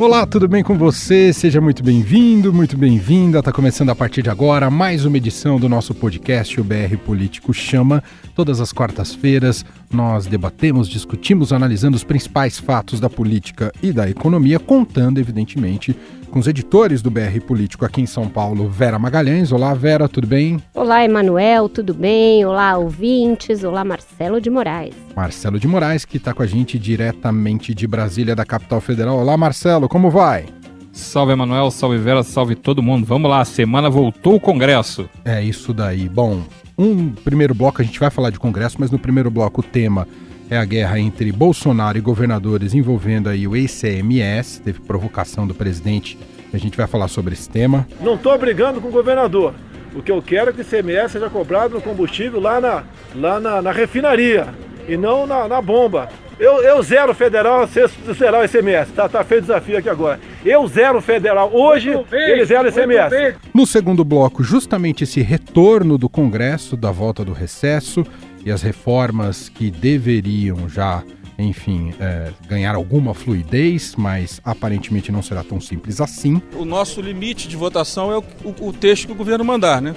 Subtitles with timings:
[0.00, 1.32] Olá, tudo bem com você?
[1.32, 3.38] Seja muito bem-vindo, muito bem-vinda.
[3.38, 7.54] Está começando a partir de agora mais uma edição do nosso podcast, o BR Político
[7.54, 8.02] Chama.
[8.34, 14.58] Todas as quartas-feiras nós debatemos, discutimos, analisando os principais fatos da política e da economia,
[14.58, 15.96] contando, evidentemente,
[16.34, 19.52] com os editores do BR Político aqui em São Paulo, Vera Magalhães.
[19.52, 20.60] Olá, Vera, tudo bem?
[20.74, 22.44] Olá, Emanuel, tudo bem?
[22.44, 23.62] Olá, ouvintes.
[23.62, 24.96] Olá, Marcelo de Moraes.
[25.14, 29.16] Marcelo de Moraes, que está com a gente diretamente de Brasília, da capital federal.
[29.16, 30.46] Olá, Marcelo, como vai?
[30.90, 33.06] Salve, Emanuel, salve Vera, salve todo mundo.
[33.06, 35.08] Vamos lá, a semana voltou o Congresso.
[35.24, 36.08] É isso daí.
[36.08, 36.42] Bom,
[36.76, 40.08] um primeiro bloco a gente vai falar de Congresso, mas no primeiro bloco o tema
[40.50, 46.18] é a guerra entre Bolsonaro e governadores envolvendo aí o ICMS, teve provocação do presidente,
[46.52, 47.86] a gente vai falar sobre esse tema.
[48.00, 49.54] Não estou brigando com o governador.
[49.94, 52.84] O que eu quero é que o ICMS seja cobrado no combustível lá na,
[53.14, 54.48] lá na, na refinaria
[54.88, 56.08] e não na, na bomba.
[56.38, 57.86] Eu, eu zero federal, você
[58.16, 58.92] será o ICMS.
[58.92, 60.18] Tá, tá feito o desafio aqui agora.
[60.44, 61.50] Eu zero federal.
[61.52, 63.36] Hoje, bem, ele zero ICMS.
[63.52, 68.04] No segundo bloco, justamente esse retorno do Congresso, da volta do recesso
[68.44, 71.02] e as reformas que deveriam já,
[71.38, 76.40] enfim, é, ganhar alguma fluidez, mas aparentemente não será tão simples assim.
[76.56, 79.94] O nosso limite de votação é o, o, o texto que o governo mandar, né?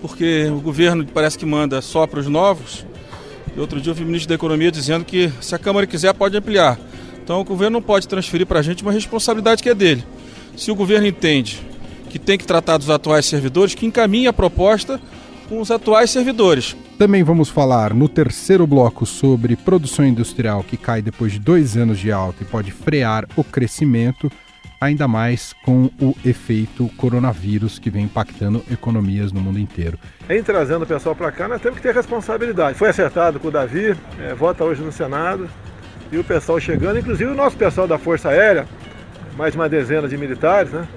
[0.00, 2.86] Porque o governo parece que manda só para os novos
[3.56, 6.14] e outro dia eu vi o ministro da Economia dizendo que se a Câmara quiser
[6.14, 6.78] pode ampliar.
[7.22, 10.04] Então o governo não pode transferir para a gente uma responsabilidade que é dele.
[10.56, 11.60] Se o governo entende
[12.08, 15.00] que tem que tratar dos atuais servidores, que encaminhe a proposta
[15.50, 16.76] com os atuais servidores.
[16.96, 21.98] Também vamos falar no terceiro bloco sobre produção industrial que cai depois de dois anos
[21.98, 24.30] de alta e pode frear o crescimento
[24.80, 29.98] ainda mais com o efeito coronavírus que vem impactando economias no mundo inteiro.
[30.28, 32.78] Em trazendo o pessoal para cá, nós temos que ter responsabilidade.
[32.78, 35.50] Foi acertado com o Davi, é, vota hoje no Senado,
[36.10, 38.66] e o pessoal chegando, inclusive o nosso pessoal da Força Aérea,
[39.36, 40.88] mais de uma dezena de militares, né?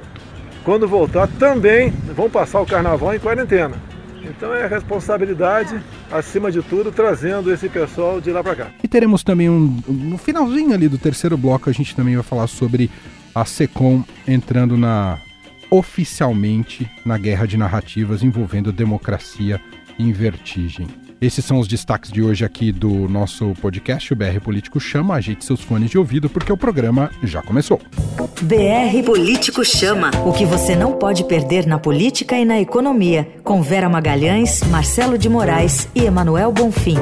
[0.63, 3.75] Quando voltar também vão passar o carnaval em quarentena.
[4.23, 8.67] Então é responsabilidade, acima de tudo, trazendo esse pessoal de lá para cá.
[8.81, 9.81] E teremos também um.
[9.87, 12.89] No finalzinho ali do terceiro bloco, a gente também vai falar sobre
[13.35, 15.17] a SECOM entrando na
[15.69, 19.59] oficialmente na guerra de narrativas envolvendo democracia
[19.97, 20.87] em vertigem.
[21.23, 25.15] Esses são os destaques de hoje aqui do nosso podcast, o BR Político Chama.
[25.15, 27.79] Ajeite seus fones de ouvido porque o programa já começou.
[28.41, 30.11] BR Político Chama.
[30.25, 33.25] O que você não pode perder na política e na economia.
[33.41, 36.97] Com Vera Magalhães, Marcelo de Moraes e Emanuel Bonfim.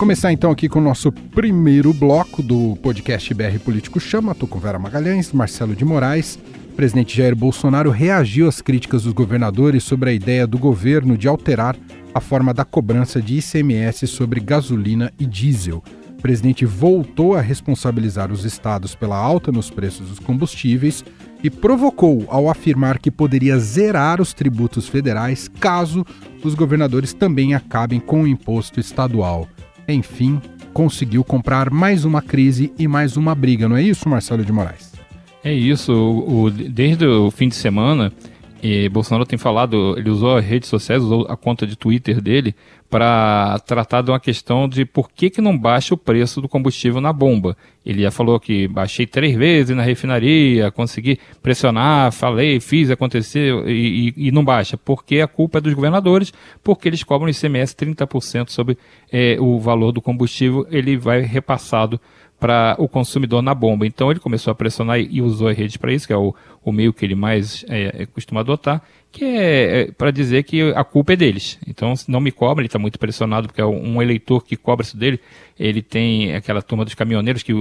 [0.00, 4.32] começar então aqui com o nosso primeiro bloco do podcast BR Político Chama.
[4.32, 6.38] Estou com Vera Magalhães, Marcelo de Moraes.
[6.80, 11.76] Presidente Jair Bolsonaro reagiu às críticas dos governadores sobre a ideia do governo de alterar
[12.14, 15.84] a forma da cobrança de ICMS sobre gasolina e diesel.
[16.18, 21.04] O presidente voltou a responsabilizar os estados pela alta nos preços dos combustíveis
[21.44, 26.02] e provocou ao afirmar que poderia zerar os tributos federais caso
[26.42, 29.46] os governadores também acabem com o imposto estadual
[29.86, 30.40] enfim,
[30.72, 34.89] conseguiu comprar mais uma crise e mais uma briga, não é isso, Marcelo de Moraes?
[35.42, 35.92] É isso.
[35.92, 38.12] O, o, desde o fim de semana,
[38.62, 42.54] e Bolsonaro tem falado, ele usou as redes sociais, usou a conta de Twitter dele
[42.90, 47.00] para tratar de uma questão de por que, que não baixa o preço do combustível
[47.00, 47.56] na bomba.
[47.86, 54.12] Ele já falou que baixei três vezes na refinaria, consegui pressionar, falei, fiz acontecer e,
[54.16, 54.76] e, e não baixa.
[54.76, 58.76] Porque a culpa é dos governadores, porque eles cobram ICMS 30% sobre
[59.10, 61.98] é, o valor do combustível, ele vai repassado
[62.40, 63.86] para o consumidor na bomba.
[63.86, 66.34] Então ele começou a pressionar e usou a rede para isso, que é o,
[66.64, 70.72] o meio que ele mais é, é costuma adotar, que é, é para dizer que
[70.72, 71.58] a culpa é deles.
[71.68, 74.96] Então, não me cobra, ele está muito pressionado, porque é um eleitor que cobra isso
[74.96, 75.20] dele,
[75.58, 77.52] ele tem aquela turma dos caminhoneiros que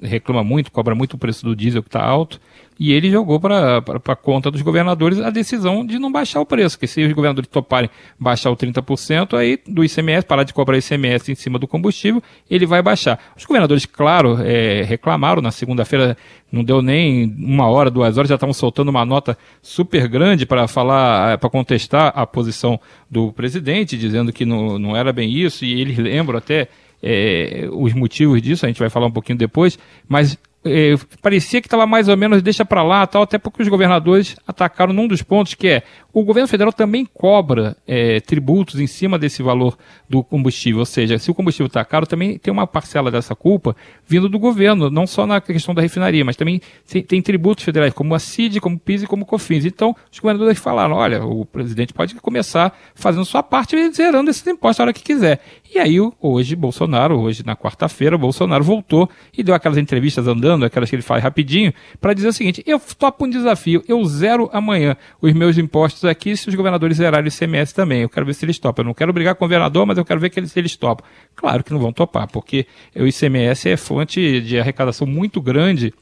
[0.00, 2.40] reclama muito, cobra muito o preço do diesel que está alto,
[2.80, 6.78] e ele jogou para a conta dos governadores a decisão de não baixar o preço,
[6.78, 11.30] que se os governadores toparem baixar o 30% aí do ICMS, parar de cobrar ICMS
[11.30, 13.20] em cima do combustível, ele vai baixar.
[13.36, 16.16] Os governadores, claro, é, reclamaram na segunda-feira,
[16.50, 20.66] não deu nem uma hora, duas horas, já estavam soltando uma nota super grande para
[20.66, 22.80] falar, para contestar a posição
[23.10, 26.66] do presidente, dizendo que não, não era bem isso, e eles lembram até
[27.02, 29.78] é, os motivos disso, a gente vai falar um pouquinho depois,
[30.08, 33.68] mas é, parecia que estava mais ou menos deixa para lá, tal, até porque os
[33.68, 38.86] governadores atacaram num dos pontos que é o governo federal também cobra é, tributos em
[38.86, 39.78] cima desse valor
[40.08, 43.76] do combustível, ou seja, se o combustível está caro, também tem uma parcela dessa culpa
[44.06, 46.60] vindo do governo, não só na questão da refinaria, mas também
[47.06, 49.64] tem, tributos federais, como a CID, como o PIS e como o COFINS.
[49.64, 54.44] Então, os governadores falaram, olha, o presidente pode começar fazendo sua parte e zerando esses
[54.46, 55.40] impostos a hora que quiser.
[55.72, 60.88] E aí, hoje, Bolsonaro, hoje na quarta-feira, Bolsonaro voltou e deu aquelas entrevistas andando, aquelas
[60.88, 64.96] que ele faz rapidinho, para dizer o seguinte: eu topo um desafio, eu zero amanhã
[65.20, 68.02] os meus impostos aqui se os governadores zerarem o ICMS também.
[68.02, 68.82] Eu quero ver se eles topam.
[68.82, 70.76] Eu não quero brigar com o governador, mas eu quero ver que eles, se eles
[70.76, 71.06] topam.
[71.34, 75.92] Claro que não vão topar, porque o ICMS é fonte de arrecadação muito grande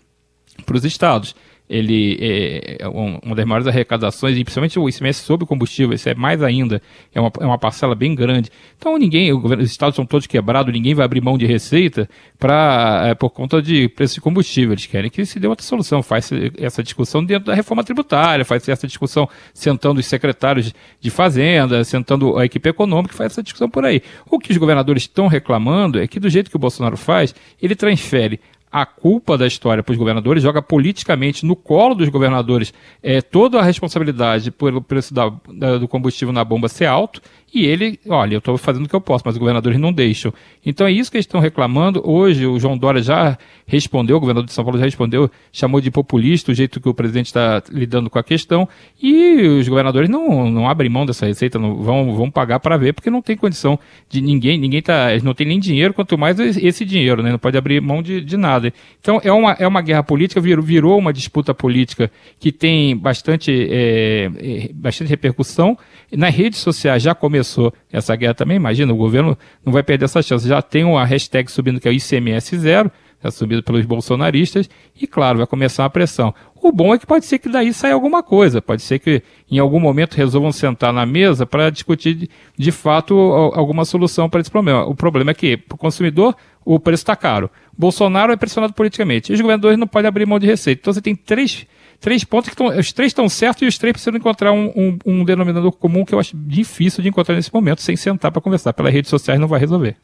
[0.64, 1.34] para os estados
[1.68, 6.14] ele é, é uma das maiores arrecadações, e principalmente o ICMS sobre combustível, isso é
[6.14, 6.80] mais ainda,
[7.14, 8.50] é uma, é uma parcela bem grande.
[8.76, 13.02] Então ninguém, governo, os estados são todos quebrados, ninguém vai abrir mão de receita pra,
[13.06, 14.72] é, por conta de preço de combustível.
[14.72, 18.68] Eles querem que se dê outra solução, faz essa discussão dentro da reforma tributária, faz
[18.68, 23.84] essa discussão sentando os secretários de fazenda, sentando a equipe econômica, faz essa discussão por
[23.84, 24.02] aí.
[24.30, 27.74] O que os governadores estão reclamando é que do jeito que o Bolsonaro faz, ele
[27.74, 32.72] transfere a culpa da história para os governadores, joga politicamente no colo dos governadores
[33.02, 37.20] é, toda a responsabilidade pelo preço da, da, do combustível na bomba ser alto
[37.52, 40.32] e ele, olha, eu estou fazendo o que eu posso, mas os governadores não deixam.
[40.64, 42.02] Então é isso que eles estão reclamando.
[42.04, 45.90] Hoje o João Dória já respondeu, o governador de São Paulo já respondeu, chamou de
[45.90, 48.68] populista o jeito que o presidente está lidando com a questão.
[49.02, 52.92] E os governadores não, não abrem mão dessa receita, não vão, vão pagar para ver,
[52.92, 53.78] porque não tem condição
[54.10, 57.32] de ninguém, ninguém tá, não tem nem dinheiro, quanto mais esse dinheiro, né?
[57.32, 58.72] Não pode abrir mão de, de nada.
[59.00, 63.68] Então é uma, é uma guerra política, virou, virou uma disputa política que tem bastante,
[63.70, 64.30] é
[64.74, 65.78] bastante repercussão.
[66.12, 70.06] Nas redes sociais já começou começou essa guerra também, imagina, o governo não vai perder
[70.06, 70.46] essa chance.
[70.46, 72.90] Já tem uma hashtag subindo que é o ICMS zero,
[73.22, 74.68] é subido pelos bolsonaristas,
[75.00, 76.34] e claro, vai começar a pressão.
[76.60, 79.58] O bom é que pode ser que daí saia alguma coisa, pode ser que em
[79.58, 83.14] algum momento resolvam sentar na mesa para discutir de, de, fato
[83.54, 84.84] alguma solução para esse problema.
[84.84, 87.48] O problema é que, para o consumidor, o preço está caro.
[87.76, 89.30] Bolsonaro é pressionado politicamente.
[89.30, 90.80] E os governadores não podem abrir mão de receita.
[90.80, 91.66] Então você tem três
[92.00, 94.98] três pontos que tão, os três estão certos e os três precisam encontrar um, um,
[95.04, 98.72] um, denominador comum que eu acho difícil de encontrar nesse momento, sem sentar para conversar.
[98.72, 99.96] Pelas redes sociais não vai resolver.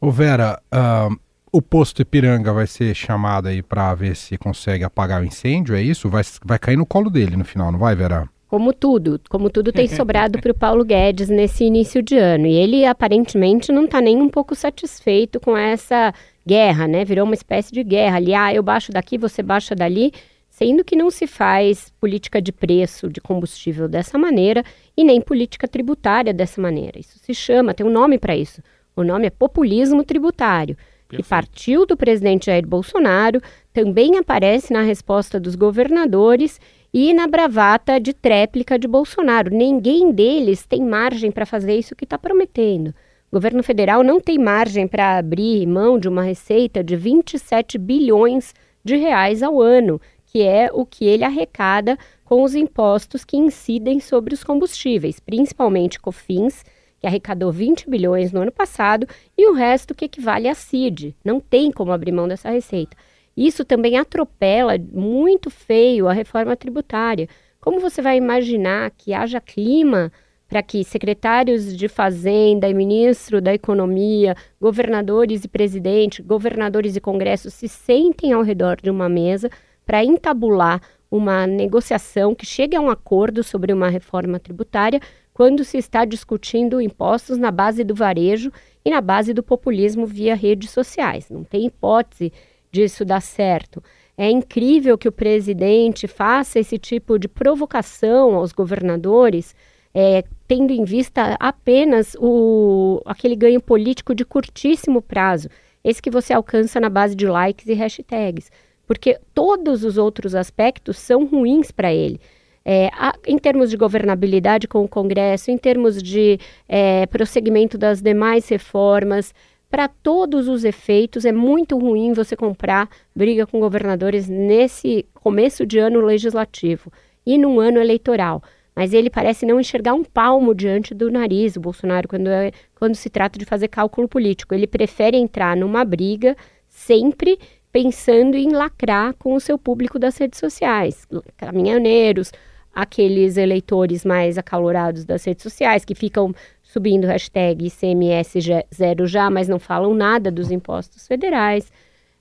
[0.00, 1.16] Ô Vera, uh,
[1.50, 5.82] o posto Ipiranga vai ser chamado aí para ver se consegue apagar o incêndio, é
[5.82, 6.08] isso?
[6.08, 8.28] Vai, vai cair no colo dele no final, não vai, Vera?
[8.48, 12.46] Como tudo, como tudo tem sobrado para o Paulo Guedes nesse início de ano.
[12.46, 16.12] E ele aparentemente não está nem um pouco satisfeito com essa
[16.46, 17.04] guerra, né?
[17.04, 18.34] Virou uma espécie de guerra ali.
[18.34, 20.12] Ah, eu baixo daqui, você baixa dali
[20.54, 24.62] sendo que não se faz política de preço de combustível dessa maneira
[24.96, 26.96] e nem política tributária dessa maneira.
[26.96, 28.62] Isso se chama, tem um nome para isso.
[28.94, 31.24] O nome é populismo tributário, Perfeito.
[31.24, 33.40] que partiu do presidente Jair Bolsonaro,
[33.72, 36.60] também aparece na resposta dos governadores
[36.92, 39.50] e na bravata de tréplica de Bolsonaro.
[39.50, 42.94] Ninguém deles tem margem para fazer isso que está prometendo.
[43.28, 48.54] O governo federal não tem margem para abrir mão de uma receita de 27 bilhões
[48.84, 50.00] de reais ao ano
[50.34, 56.00] que é o que ele arrecada com os impostos que incidem sobre os combustíveis, principalmente
[56.00, 56.64] COFINS,
[56.98, 59.06] que arrecadou 20 bilhões no ano passado,
[59.38, 61.14] e o resto que equivale à CID.
[61.24, 62.96] Não tem como abrir mão dessa receita.
[63.36, 67.28] Isso também atropela muito feio a reforma tributária.
[67.60, 70.10] Como você vai imaginar que haja clima
[70.48, 77.52] para que secretários de Fazenda e ministro da Economia, governadores e presidente, governadores e congresso
[77.52, 79.48] se sentem ao redor de uma mesa
[79.84, 85.00] para entabular uma negociação que chegue a um acordo sobre uma reforma tributária
[85.32, 88.50] quando se está discutindo impostos na base do varejo
[88.84, 91.28] e na base do populismo via redes sociais.
[91.30, 92.32] Não tem hipótese
[92.70, 93.82] disso dar certo.
[94.16, 99.54] É incrível que o presidente faça esse tipo de provocação aos governadores,
[99.92, 105.48] é, tendo em vista apenas o, aquele ganho político de curtíssimo prazo,
[105.82, 108.50] esse que você alcança na base de likes e hashtags
[108.86, 112.20] porque todos os outros aspectos são ruins para ele.
[112.64, 118.00] É, a, em termos de governabilidade com o Congresso, em termos de é, prosseguimento das
[118.00, 119.34] demais reformas,
[119.70, 125.78] para todos os efeitos, é muito ruim você comprar briga com governadores nesse começo de
[125.78, 126.92] ano legislativo
[127.26, 128.40] e num ano eleitoral.
[128.74, 132.94] Mas ele parece não enxergar um palmo diante do nariz, o Bolsonaro, quando, é, quando
[132.94, 134.54] se trata de fazer cálculo político.
[134.54, 136.36] Ele prefere entrar numa briga
[136.68, 137.38] sempre
[137.74, 142.30] pensando em lacrar com o seu público das redes sociais, caminhoneiros,
[142.72, 148.38] aqueles eleitores mais acalorados das redes sociais que ficam subindo hashtag ICMS
[148.72, 151.72] zero já, mas não falam nada dos impostos federais.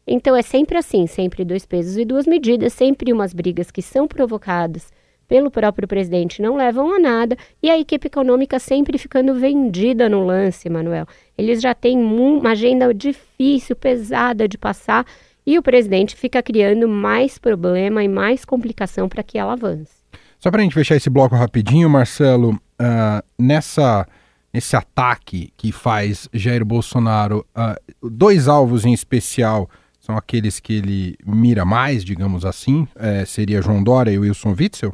[0.07, 4.07] Então é sempre assim, sempre dois pesos e duas medidas, sempre umas brigas que são
[4.07, 4.91] provocadas
[5.27, 10.25] pelo próprio presidente não levam a nada e a equipe econômica sempre ficando vendida no
[10.25, 11.05] lance, Manuel.
[11.37, 15.05] Eles já têm uma agenda difícil, pesada de passar
[15.45, 20.03] e o presidente fica criando mais problema e mais complicação para que ela avance.
[20.39, 24.07] Só para a gente fechar esse bloco rapidinho, Marcelo, uh, nessa
[24.53, 29.67] nesse ataque que faz Jair Bolsonaro, uh, dois alvos em especial
[29.99, 34.93] são aqueles que ele mira mais, digamos assim, é, seria João Dória e Wilson Witzel?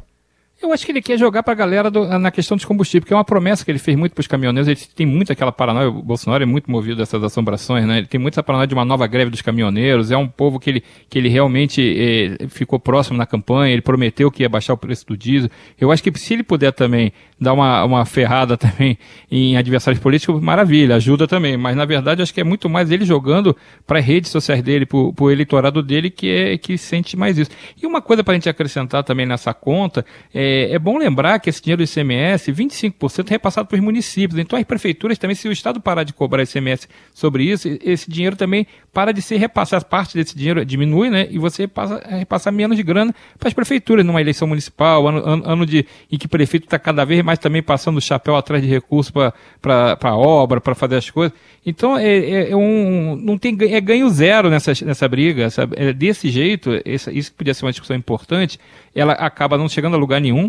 [0.62, 3.14] Eu acho que ele quer jogar para a galera do, na questão dos combustíveis, porque
[3.14, 4.68] é uma promessa que ele fez muito para os caminhoneiros.
[4.68, 5.88] Ele tem muito aquela paranoia.
[5.88, 7.96] O Bolsonaro é muito movido dessas assombrações, né?
[7.96, 10.10] Ele tem muita paranoia de uma nova greve dos caminhoneiros.
[10.10, 13.72] É um povo que ele, que ele realmente eh, ficou próximo na campanha.
[13.72, 15.48] Ele prometeu que ia baixar o preço do diesel.
[15.80, 18.98] Eu acho que se ele puder também dar uma, uma ferrada também
[19.30, 21.56] em adversários políticos, maravilha, ajuda também.
[21.56, 24.84] Mas na verdade, acho que é muito mais ele jogando para as redes sociais dele,
[24.84, 27.50] para o eleitorado dele, que é que sente mais isso.
[27.82, 31.38] E uma coisa para a gente acrescentar também nessa conta é é, é, bom lembrar
[31.38, 34.38] que esse dinheiro do ICMS, 25% é repassado para os municípios.
[34.38, 38.36] Então as prefeituras também, se o Estado parar de cobrar ICMS sobre isso, esse dinheiro
[38.36, 39.84] também para de ser repassado.
[39.84, 41.28] Parte desse dinheiro diminui, né?
[41.30, 45.18] E você passa a repassar menos de grana para as prefeituras numa eleição municipal, ano,
[45.24, 48.34] ano, ano de, em que o prefeito está cada vez mais também passando o chapéu
[48.36, 51.36] atrás de recursos para a obra, para fazer as coisas.
[51.64, 53.16] Então é, é, é, um.
[53.16, 55.50] Não tem, é ganho zero nessa, nessa briga.
[55.50, 55.76] Sabe?
[55.78, 58.58] É desse jeito, essa, isso que podia ser uma discussão importante,
[58.94, 60.39] ela acaba não chegando a lugar nenhum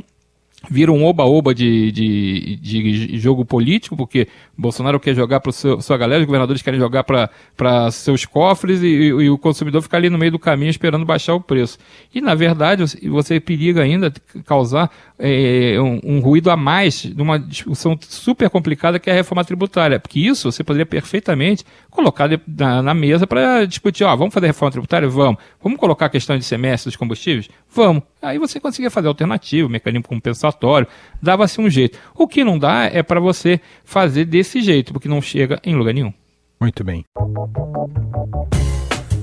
[0.70, 4.28] vira um oba-oba de, de, de, jogo político, porque
[4.58, 9.30] Bolsonaro quer jogar para sua galera, os governadores querem jogar para seus cofres e, e,
[9.30, 11.78] o consumidor fica ali no meio do caminho esperando baixar o preço.
[12.14, 14.14] E, na verdade, você periga ainda
[14.46, 19.44] causar é, um, um, ruído a mais numa discussão super complicada que é a reforma
[19.44, 24.48] tributária, porque isso você poderia perfeitamente colocar na, na mesa para discutir, ó, vamos fazer
[24.48, 25.08] reforma tributária?
[25.10, 25.42] Vamos.
[25.62, 27.50] Vamos colocar a questão de semestre dos combustíveis?
[27.74, 28.04] Vamos.
[28.22, 30.88] Aí você conseguia fazer alternativo, mecanismo compensatório,
[31.22, 31.98] dava-se um jeito.
[32.14, 35.94] O que não dá é para você fazer desse jeito, porque não chega em lugar
[35.94, 36.14] nenhum.
[36.60, 37.06] Muito bem.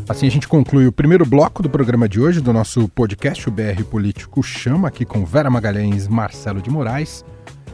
[0.09, 3.52] Assim a gente conclui o primeiro bloco do programa de hoje do nosso podcast, o
[3.52, 7.25] BR Político Chama, aqui com Vera Magalhães Marcelo de Moraes.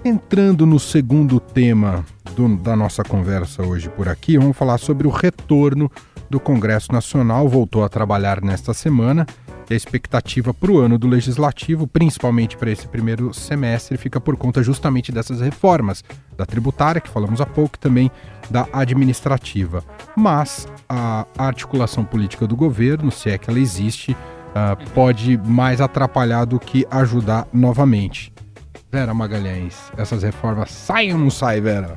[0.04, 2.04] Entrando no segundo tema
[2.35, 5.90] do, da nossa conversa hoje por aqui, vamos falar sobre o retorno
[6.28, 7.49] do Congresso Nacional.
[7.49, 9.25] Voltou a trabalhar nesta semana
[9.68, 14.37] e a expectativa para o ano do legislativo, principalmente para esse primeiro semestre, fica por
[14.37, 16.04] conta justamente dessas reformas,
[16.37, 18.11] da tributária, que falamos há pouco, e também
[18.50, 19.83] da administrativa.
[20.16, 26.44] Mas a articulação política do governo, se é que ela existe, uh, pode mais atrapalhar
[26.44, 28.33] do que ajudar novamente.
[28.92, 31.97] Vera Magalhães, essas reformas saem ou não saem, Vera?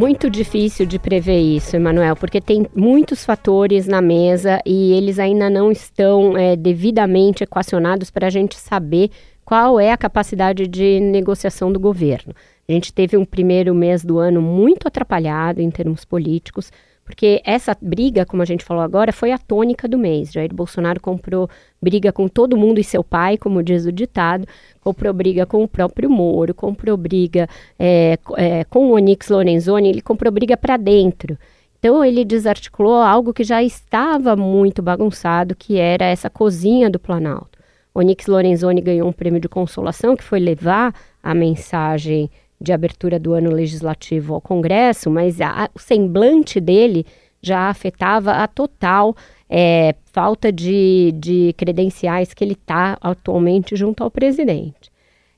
[0.00, 5.50] Muito difícil de prever isso, Emanuel, porque tem muitos fatores na mesa e eles ainda
[5.50, 9.10] não estão é, devidamente equacionados para a gente saber
[9.44, 12.34] qual é a capacidade de negociação do governo.
[12.66, 16.72] A gente teve um primeiro mês do ano muito atrapalhado em termos políticos.
[17.10, 20.30] Porque essa briga, como a gente falou agora, foi a tônica do mês.
[20.30, 21.50] Jair Bolsonaro comprou
[21.82, 24.46] briga com todo mundo e seu pai, como diz o ditado,
[24.80, 30.00] comprou briga com o próprio Moro, comprou briga é, é, com o Onyx Lorenzoni, ele
[30.00, 31.36] comprou briga para dentro.
[31.80, 37.58] Então ele desarticulou algo que já estava muito bagunçado, que era essa cozinha do Planalto.
[37.92, 43.32] Onyx Lorenzoni ganhou um prêmio de consolação, que foi levar a mensagem de abertura do
[43.32, 47.06] ano legislativo ao Congresso, mas a, o semblante dele
[47.42, 49.16] já afetava a total
[49.48, 54.90] é, falta de, de credenciais que ele está atualmente junto ao presidente.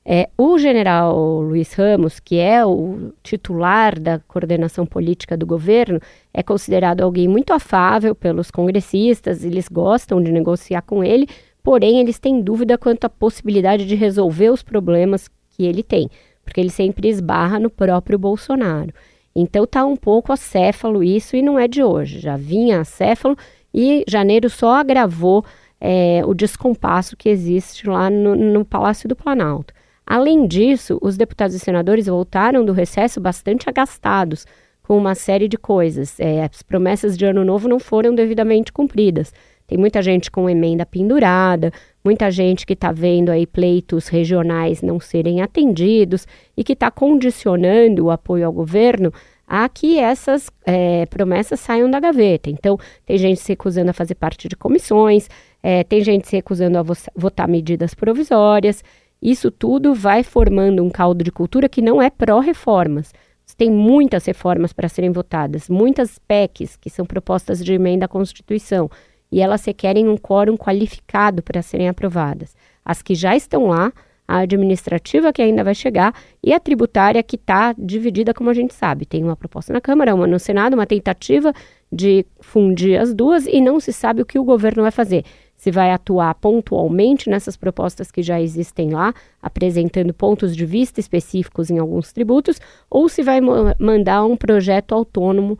[0.05, 5.97] É, o general Luiz Ramos, que é o titular da coordenação política do governo,
[6.33, 11.25] é considerado alguém muito afável pelos congressistas, eles gostam de negociar com ele,
[11.63, 16.09] porém eles têm dúvida quanto à possibilidade de resolver os problemas que ele tem
[16.43, 18.93] porque ele sempre esbarra no próprio Bolsonaro.
[19.35, 22.19] Então tá um pouco acéfalo isso e não é de hoje.
[22.19, 23.35] Já vinha acéfalo
[23.73, 25.43] e janeiro só agravou
[25.81, 29.73] é, o descompasso que existe lá no, no Palácio do Planalto.
[30.05, 34.45] Além disso, os deputados e senadores voltaram do recesso bastante agastados
[34.83, 36.19] com uma série de coisas.
[36.19, 39.33] É, as promessas de ano novo não foram devidamente cumpridas.
[39.65, 41.71] Tem muita gente com emenda pendurada,
[42.03, 48.05] muita gente que está vendo aí pleitos regionais não serem atendidos e que está condicionando
[48.05, 49.11] o apoio ao governo
[49.47, 52.49] a que essas é, promessas saiam da gaveta.
[52.49, 55.29] Então, tem gente se recusando a fazer parte de comissões,
[55.61, 56.83] é, tem gente se recusando a
[57.15, 58.83] votar medidas provisórias.
[59.21, 63.13] Isso tudo vai formando um caldo de cultura que não é pró-reformas.
[63.55, 68.89] Tem muitas reformas para serem votadas, muitas PECs que são propostas de emenda à Constituição
[69.33, 72.55] e elas requerem um quórum qualificado para serem aprovadas.
[72.85, 73.91] As que já estão lá,
[74.27, 78.75] a administrativa que ainda vai chegar e a tributária que está dividida, como a gente
[78.75, 79.07] sabe.
[79.07, 81.51] Tem uma proposta na Câmara, uma no Senado, uma tentativa
[81.91, 85.25] de fundir as duas e não se sabe o que o governo vai fazer.
[85.55, 91.71] Se vai atuar pontualmente nessas propostas que já existem lá, apresentando pontos de vista específicos
[91.71, 93.41] em alguns tributos, ou se vai
[93.79, 95.57] mandar um projeto autônomo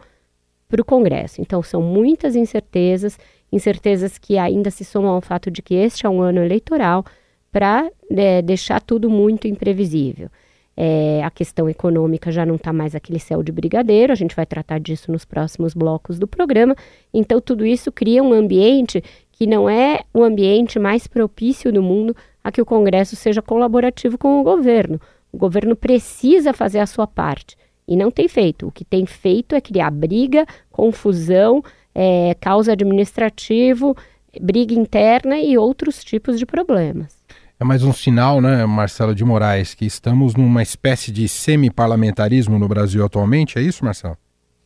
[0.73, 1.39] para o Congresso.
[1.39, 3.17] Então, são muitas incertezas,
[3.53, 7.05] incertezas que ainda se somam ao fato de que este é um ano eleitoral
[7.51, 10.29] para é, deixar tudo muito imprevisível.
[10.75, 14.45] É, a questão econômica já não está mais aquele céu de brigadeiro, a gente vai
[14.45, 16.75] tratar disso nos próximos blocos do programa.
[17.13, 22.15] Então, tudo isso cria um ambiente que não é o ambiente mais propício do mundo
[22.43, 24.99] a que o Congresso seja colaborativo com o governo.
[25.31, 27.55] O governo precisa fazer a sua parte
[27.87, 28.67] e não tem feito.
[28.67, 31.63] O que tem feito é criar briga, confusão,
[31.95, 33.95] é, causa administrativo,
[34.41, 37.15] briga interna e outros tipos de problemas.
[37.59, 42.67] É mais um sinal, né, Marcelo de Moraes, que estamos numa espécie de semi-parlamentarismo no
[42.67, 44.17] Brasil atualmente, é isso, Marcelo?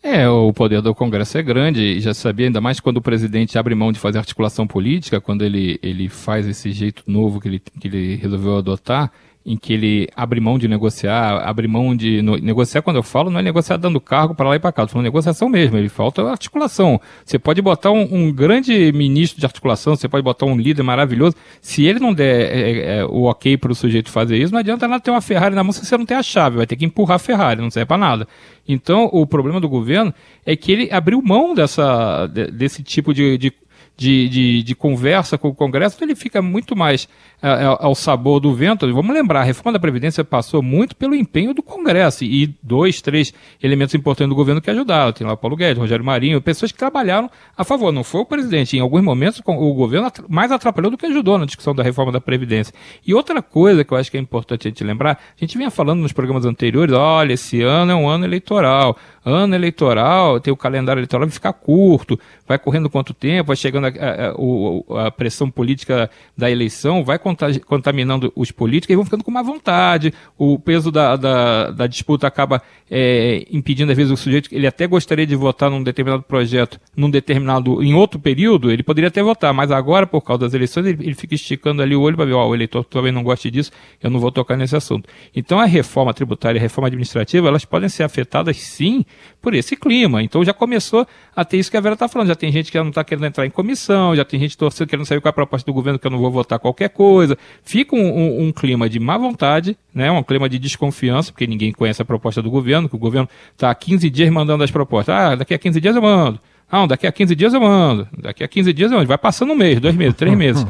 [0.01, 3.57] É, o poder do Congresso é grande e já sabia, ainda mais quando o presidente
[3.57, 7.60] abre mão de fazer articulação política, quando ele, ele faz esse jeito novo que ele,
[7.60, 9.12] que ele resolveu adotar,
[9.48, 12.22] em que ele abre mão de negociar, abre mão de.
[12.22, 14.86] No, negociar, quando eu falo, não é negociar dando cargo para lá e para cá,
[14.86, 17.00] falando negociação mesmo, ele falta articulação.
[17.24, 21.34] Você pode botar um, um, grande ministro de articulação, você pode botar um líder maravilhoso,
[21.62, 24.60] se ele não der é, é, é o ok para o sujeito fazer isso, não
[24.60, 26.75] adianta nada ter uma Ferrari na mão se você não tem a chave, vai ter
[26.75, 28.27] que empurrar a Ferrari, não serve para nada.
[28.68, 30.13] Então, o problema do governo
[30.46, 33.54] é que ele abriu mão dessa, desse tipo de, de
[33.98, 37.10] de, de, de, conversa com o Congresso, então ele fica muito mais
[37.42, 38.92] é, é, ao sabor do vento.
[38.94, 43.34] Vamos lembrar, a reforma da Previdência passou muito pelo empenho do Congresso e dois, três
[43.62, 45.12] elementos importantes do governo que ajudaram.
[45.12, 47.92] Tem lá Paulo Guedes, Rogério Marinho, pessoas que trabalharam a favor.
[47.92, 48.77] Não foi o presidente.
[48.77, 52.22] Em alguns momentos, o governo mais atrapalhou do que ajudou na discussão da reforma da
[52.22, 52.74] Previdência.
[53.06, 55.72] E outra coisa que eu acho que é importante a gente lembrar, a gente vinha
[55.72, 58.96] falando nos programas anteriores, olha, esse ano é um ano eleitoral.
[59.29, 62.17] Ano eleitoral, tem o calendário eleitoral vai ficar curto,
[62.48, 67.19] vai correndo quanto tempo, vai chegando a, a, a, a pressão política da eleição, vai
[67.19, 70.13] contaminando os políticos e vão ficando com má vontade.
[70.38, 74.88] O peso da, da, da disputa acaba é, impedindo, às vezes, o sujeito, ele até
[74.88, 79.53] gostaria de votar num determinado projeto, num determinado, em outro período, ele poderia até votar,
[79.53, 82.33] mas agora, por causa das eleições, ele, ele fica esticando ali o olho para ver,
[82.33, 85.09] ó, oh, o eleitor talvez não goste disso, eu não vou tocar nesse assunto.
[85.35, 89.03] Então, a reforma tributária e a reforma administrativa, elas podem ser afetadas, sim,
[89.42, 90.22] por esse clima.
[90.22, 92.77] Então, já começou a ter isso que a Vera está falando, já tem gente que
[92.77, 95.66] não está querendo entrar em comissão, já tem gente torcendo, querendo qual é a proposta
[95.66, 97.38] do governo, que eu não vou votar qualquer coisa.
[97.64, 101.72] Fica um, um, um clima de má vontade, né, um clima de desconfiança, porque ninguém
[101.72, 105.16] conhece a proposta do governo, que o governo está há 15 dias mandando as propostas.
[105.16, 106.40] Ah, daqui a 15 dias eu mando.
[106.70, 108.08] Ah, daqui a 15 dias eu mando.
[108.18, 109.08] Daqui a 15 dias eu mando.
[109.08, 110.66] Vai passando um mês, dois meses, três meses.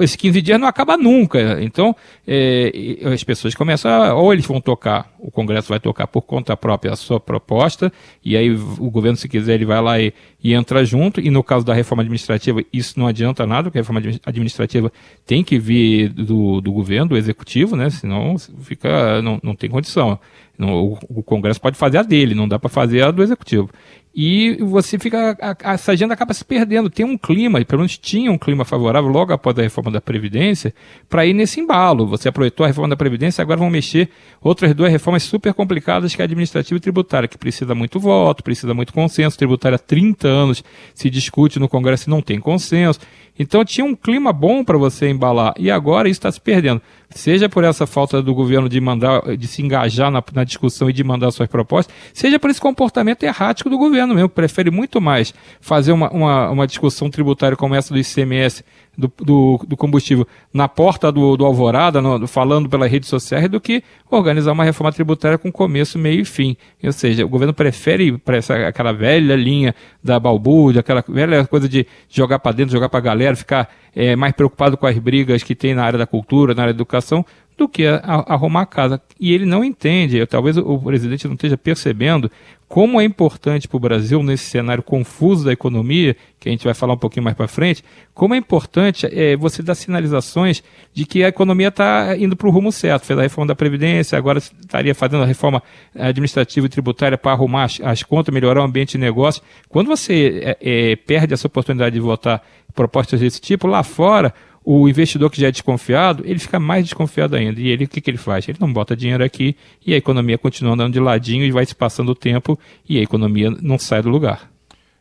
[0.00, 1.62] Esses 15 dias não acaba nunca.
[1.62, 1.94] Então,
[2.26, 2.72] é,
[3.12, 6.92] as pessoas começam a, ou eles vão tocar, o Congresso vai tocar por conta própria
[6.92, 7.92] a sua proposta,
[8.24, 11.20] e aí o governo, se quiser, ele vai lá e, e entra junto.
[11.20, 14.90] E no caso da reforma administrativa, isso não adianta nada, porque a reforma administrativa
[15.24, 17.88] tem que vir do, do governo, do executivo, né?
[17.88, 20.18] Senão fica, não, não tem condição.
[20.58, 23.70] o, o Congresso pode fazer a dele, não dá para fazer a do executivo
[24.18, 25.36] e você fica.
[25.62, 26.88] A, essa agenda acaba se perdendo.
[26.88, 30.74] Tem um clima, pelo menos tinha um clima favorável logo após a reforma da Previdência,
[31.06, 32.06] para ir nesse embalo.
[32.06, 34.08] Você aproveitou a reforma da Previdência, agora vão mexer
[34.40, 38.42] outras duas reformas super complicadas, que é a administrativa e tributária, que precisa muito voto,
[38.42, 39.36] precisa muito consenso.
[39.36, 43.00] Tributária há 30 anos se discute no Congresso e não tem consenso.
[43.38, 46.80] Então tinha um clima bom para você embalar e agora isso está se perdendo.
[47.10, 50.92] Seja por essa falta do governo de mandar, de se engajar na, na, discussão e
[50.92, 55.00] de mandar suas propostas, seja por esse comportamento errático do governo mesmo, que prefere muito
[55.00, 58.64] mais fazer uma, uma, uma discussão tributária como essa do ICMS
[58.96, 63.60] do, do, do combustível na porta do, do Alvorada, no, falando pela rede social, do
[63.60, 66.56] que organizar uma reforma tributária com começo, meio e fim.
[66.82, 71.68] Ou seja, o governo prefere para essa aquela velha linha da balbúrdia, aquela velha coisa
[71.68, 75.42] de jogar para dentro, jogar para a galera, ficar é, mais preocupado com as brigas
[75.42, 77.24] que tem na área da cultura, na área da educação,
[77.56, 79.00] do que a, a arrumar a casa.
[79.18, 82.30] E ele não entende, talvez o presidente não esteja percebendo
[82.68, 86.74] como é importante para o Brasil, nesse cenário confuso da economia, que a gente vai
[86.74, 91.22] falar um pouquinho mais para frente, como é importante é, você dar sinalizações de que
[91.22, 93.06] a economia está indo para o rumo certo.
[93.06, 95.62] Fez a reforma da Previdência, agora estaria fazendo a reforma
[95.94, 99.42] administrativa e tributária para arrumar as, as, contas, melhorar o ambiente de negócio.
[99.68, 102.42] Quando você é, é, perde essa oportunidade de votar
[102.74, 104.34] propostas desse tipo, lá fora,
[104.68, 107.60] o investidor que já é desconfiado, ele fica mais desconfiado ainda.
[107.60, 108.48] E ele, o que, que ele faz?
[108.48, 111.72] Ele não bota dinheiro aqui e a economia continua andando de ladinho e vai se
[111.72, 114.50] passando o tempo e a economia não sai do lugar.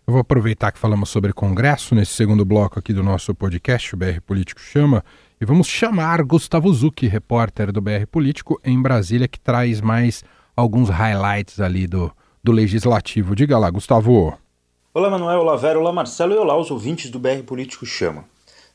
[0.05, 3.97] Eu vou aproveitar que falamos sobre Congresso nesse segundo bloco aqui do nosso podcast, o
[3.97, 5.03] BR Político Chama,
[5.41, 10.23] e vamos chamar Gustavo Zucchi, repórter do BR Político em Brasília, que traz mais
[10.55, 12.11] alguns highlights ali do,
[12.43, 13.35] do Legislativo.
[13.35, 14.37] Diga lá, Gustavo.
[14.93, 18.25] Olá, Manuel, olá, Vera, olá, Marcelo e olá, os ouvintes do BR Político Chama.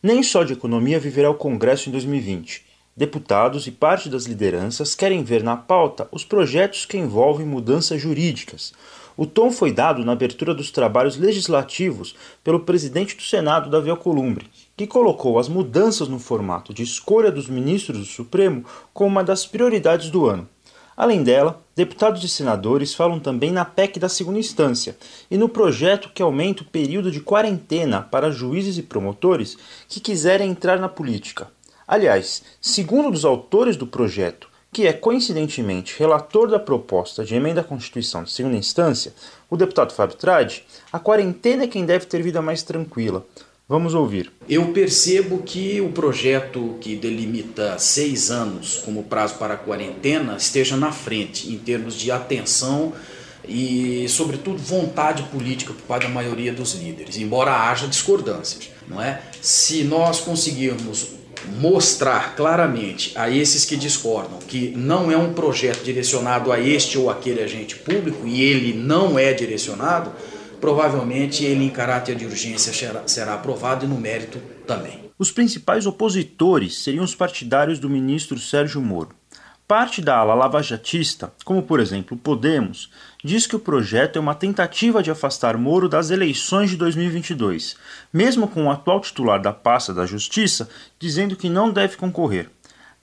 [0.02, 2.64] Nem só de economia viverá o Congresso em 2020.
[2.96, 8.72] Deputados e parte das lideranças querem ver na pauta os projetos que envolvem mudanças jurídicas,
[9.20, 14.46] o tom foi dado na abertura dos trabalhos legislativos pelo presidente do Senado, Davi Alcolumbre,
[14.74, 19.44] que colocou as mudanças no formato de escolha dos ministros do Supremo como uma das
[19.44, 20.48] prioridades do ano.
[21.00, 24.94] Além dela, deputados e senadores falam também na PEC da segunda instância
[25.30, 29.56] e no projeto que aumenta o período de quarentena para juízes e promotores
[29.88, 31.48] que quiserem entrar na política.
[31.88, 37.64] Aliás, segundo os autores do projeto, que é coincidentemente relator da proposta de emenda à
[37.64, 39.14] Constituição de segunda instância,
[39.48, 43.24] o deputado Fábio Tradi, a quarentena é quem deve ter vida mais tranquila.
[43.70, 44.32] Vamos ouvir.
[44.48, 50.76] Eu percebo que o projeto que delimita seis anos como prazo para a quarentena esteja
[50.76, 52.92] na frente em termos de atenção
[53.46, 59.22] e, sobretudo, vontade política por parte da maioria dos líderes, embora haja discordâncias, não é?
[59.40, 61.12] Se nós conseguirmos
[61.60, 67.08] mostrar claramente a esses que discordam que não é um projeto direcionado a este ou
[67.08, 70.10] aquele agente público e ele não é direcionado,
[70.60, 75.10] provavelmente ele em caráter de urgência será, será aprovado e no mérito também.
[75.18, 79.10] Os principais opositores seriam os partidários do ministro Sérgio Moro.
[79.66, 82.90] Parte da ala lavajatista, como por exemplo Podemos,
[83.22, 87.76] diz que o projeto é uma tentativa de afastar Moro das eleições de 2022,
[88.12, 90.68] mesmo com o atual titular da pasta da Justiça
[90.98, 92.50] dizendo que não deve concorrer.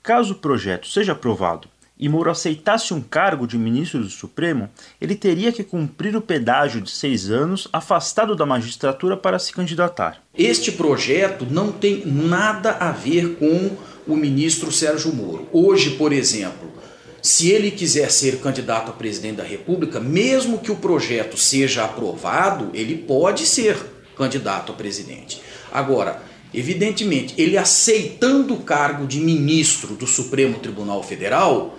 [0.02, 1.68] Caso o projeto seja aprovado
[1.98, 4.68] e Moro aceitasse um cargo de ministro do Supremo,
[5.00, 10.22] ele teria que cumprir o pedágio de seis anos afastado da magistratura para se candidatar.
[10.36, 15.48] Este projeto não tem nada a ver com o ministro Sérgio Moro.
[15.52, 16.72] Hoje, por exemplo,
[17.20, 22.70] se ele quiser ser candidato a presidente da República, mesmo que o projeto seja aprovado,
[22.72, 23.76] ele pode ser
[24.16, 25.40] candidato a presidente.
[25.72, 26.22] Agora,
[26.54, 31.76] evidentemente, ele aceitando o cargo de ministro do Supremo Tribunal Federal,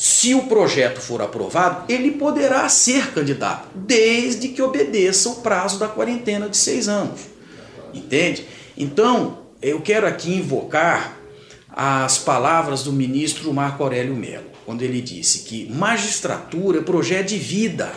[0.00, 5.88] se o projeto for aprovado, ele poderá ser candidato, desde que obedeça o prazo da
[5.88, 7.20] quarentena de seis anos.
[7.92, 8.46] Entende?
[8.78, 11.18] Então, eu quero aqui invocar
[11.68, 17.36] as palavras do ministro Marco Aurélio Melo quando ele disse que magistratura é projeto de
[17.36, 17.92] vida.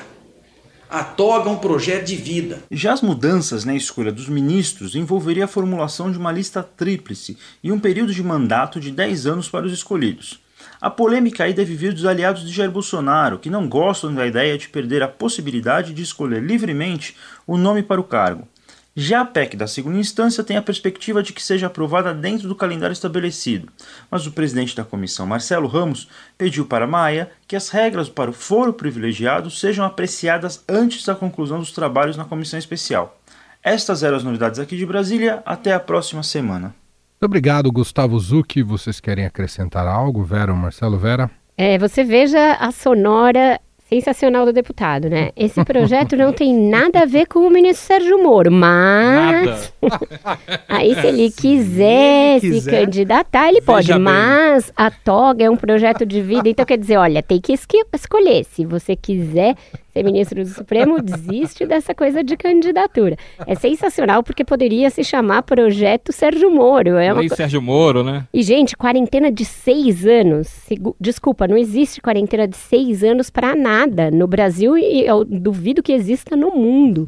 [0.90, 2.64] A toga é um projeto de vida.
[2.70, 7.72] Já as mudanças na escolha dos ministros envolveria a formulação de uma lista tríplice e
[7.72, 10.43] um período de mandato de 10 anos para os escolhidos.
[10.84, 14.58] A polêmica aí deve vir dos aliados de Jair Bolsonaro, que não gostam da ideia
[14.58, 17.16] de perder a possibilidade de escolher livremente
[17.48, 18.46] o nome para o cargo.
[18.94, 22.56] Já a PEC da segunda instância tem a perspectiva de que seja aprovada dentro do
[22.56, 23.70] calendário estabelecido,
[24.12, 28.34] mas o presidente da comissão, Marcelo Ramos, pediu para Maia que as regras para o
[28.34, 33.18] foro privilegiado sejam apreciadas antes da conclusão dos trabalhos na comissão especial.
[33.64, 35.42] Estas eram as novidades aqui de Brasília.
[35.46, 36.76] Até a próxima semana.
[37.24, 38.62] Muito obrigado, Gustavo Zucchi.
[38.62, 41.32] Vocês querem acrescentar algo, Vera, Marcelo Vera?
[41.58, 45.30] É, você veja a sonora sensacional do deputado, né?
[45.34, 49.74] Esse projeto não tem nada a ver com o ministro Sérgio Moro, mas
[50.68, 54.02] aí se ele quiser se, ele quiser, se candidatar, ele pode, bem.
[54.02, 58.44] mas a toga é um projeto de vida, então quer dizer, olha, tem que escolher,
[58.44, 59.56] se você quiser
[59.94, 63.16] ser ministro do Supremo, desiste dessa coisa de candidatura.
[63.46, 66.98] É sensacional porque poderia se chamar Projeto Sérgio Moro.
[66.98, 67.30] É uma...
[67.30, 68.26] Sérgio Moro, né?
[68.34, 70.50] E, gente, quarentena de seis anos.
[71.00, 75.94] Desculpa, não existe quarentena de seis anos para nada no Brasil e eu duvido que
[75.94, 77.08] exista no mundo.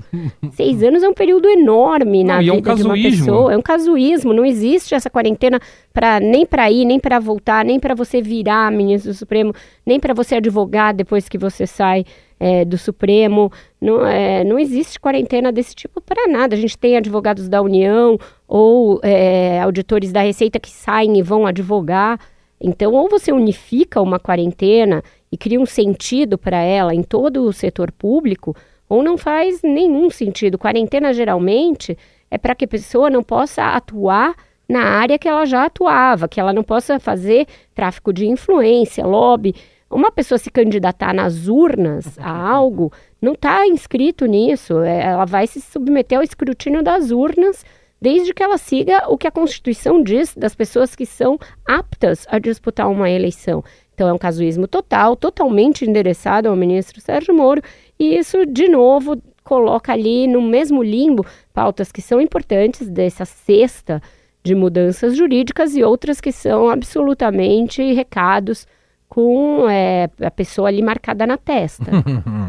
[0.54, 3.54] seis anos é um período enorme não, na vida é um de uma pessoa.
[3.54, 4.32] É um casuísmo.
[4.32, 5.60] Não existe essa quarentena
[5.96, 9.54] para nem para ir, nem para voltar, nem para você virar ministro do Supremo,
[9.86, 12.04] nem para você advogar depois que você sai
[12.38, 13.50] é, do Supremo.
[13.80, 16.54] Não, é, não existe quarentena desse tipo para nada.
[16.54, 21.46] A gente tem advogados da União ou é, auditores da Receita que saem e vão
[21.46, 22.20] advogar.
[22.60, 27.54] Então, ou você unifica uma quarentena e cria um sentido para ela em todo o
[27.54, 28.54] setor público,
[28.90, 30.58] ou não faz nenhum sentido.
[30.58, 31.98] Quarentena, geralmente,
[32.30, 34.36] é para que a pessoa não possa atuar
[34.67, 39.56] na área que ela já atuava, que ela não possa fazer tráfico de influência, lobby.
[39.89, 44.82] Uma pessoa se candidatar nas urnas a algo não está inscrito nisso.
[44.82, 47.63] É, ela vai se submeter ao escrutínio das urnas,
[48.01, 52.39] desde que ela siga o que a Constituição diz das pessoas que são aptas a
[52.39, 53.63] disputar uma eleição.
[53.93, 57.62] Então é um casuísmo total, totalmente endereçado ao ministro Sérgio Moro,
[57.97, 64.01] e isso, de novo, coloca ali no mesmo limbo pautas que são importantes dessa cesta
[64.46, 68.68] de mudanças jurídicas e outras que são absolutamente recados
[69.10, 71.92] com é, a pessoa ali marcada na testa.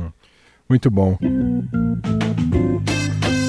[0.69, 1.17] Muito bom.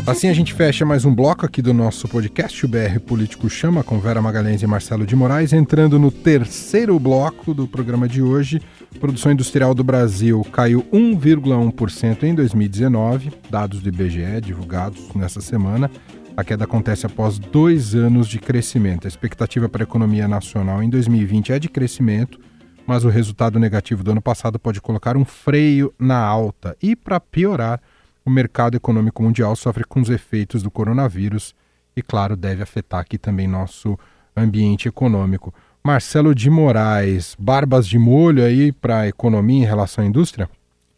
[0.05, 3.83] Assim a gente fecha mais um bloco aqui do nosso podcast, o BR Político Chama,
[3.83, 8.61] com Vera Magalhães e Marcelo de Moraes, entrando no terceiro bloco do programa de hoje.
[9.01, 15.91] Produção industrial do Brasil caiu 1,1% em 2019, dados do IBGE divulgados nessa semana.
[16.37, 19.05] A queda acontece após dois anos de crescimento.
[19.05, 22.39] A expectativa para a economia nacional em 2020 é de crescimento,
[22.85, 26.77] mas o resultado negativo do ano passado pode colocar um freio na alta.
[26.79, 27.81] E, para piorar,
[28.23, 31.55] o mercado econômico mundial sofre com os efeitos do coronavírus
[31.95, 33.97] e, claro, deve afetar aqui também nosso
[34.35, 35.51] ambiente econômico.
[35.83, 40.47] Marcelo de Moraes, barbas de molho aí para a economia em relação à indústria?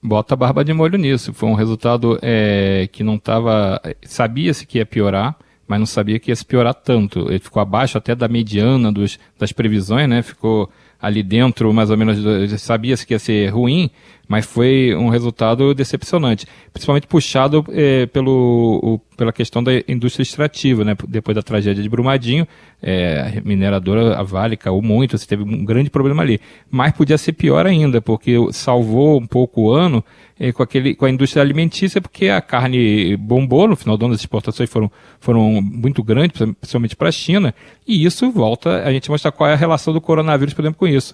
[0.01, 1.33] Bota barba de molho nisso.
[1.33, 3.81] Foi um resultado é, que não estava.
[4.03, 5.35] Sabia-se que ia piorar,
[5.67, 7.29] mas não sabia que ia se piorar tanto.
[7.29, 10.21] Ele ficou abaixo até da mediana dos, das previsões, né?
[10.21, 10.69] Ficou
[11.01, 12.17] ali dentro, mais ou menos,
[12.61, 13.89] sabia-se que ia ser ruim,
[14.29, 20.85] mas foi um resultado decepcionante, principalmente puxado é, pelo, o, pela questão da indústria extrativa,
[20.85, 20.95] né?
[21.07, 22.47] Depois da tragédia de Brumadinho,
[22.79, 26.39] é, a mineradora, a Vale, caiu muito, você teve um grande problema ali.
[26.69, 30.05] Mas podia ser pior ainda, porque salvou um pouco o ano
[30.39, 34.13] é, com, aquele, com a indústria alimentícia, porque a carne bombou no final do ano,
[34.13, 34.89] as exportações foram,
[35.19, 37.53] foram muito grandes, principalmente para a China,
[37.85, 40.87] e isso volta, a gente mostra qual é a relação do coronavírus, por exemplo, com
[40.87, 41.13] isso.